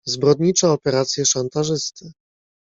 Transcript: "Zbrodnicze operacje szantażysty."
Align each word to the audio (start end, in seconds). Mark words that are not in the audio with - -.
"Zbrodnicze 0.05 0.69
operacje 0.69 1.25
szantażysty." 1.25 2.11